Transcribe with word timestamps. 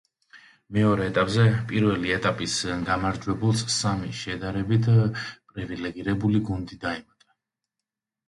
მეორე 0.75 1.03
ეტაპზე 1.09 1.43
პირველი 1.71 2.13
ეტაპის 2.15 2.55
გამარჯვებულს 2.87 3.61
სამი 3.75 4.09
შედარებით 4.21 4.89
პრივილიგირებული 5.53 6.41
გუნდი 6.49 6.79
დაემატა. 6.87 7.33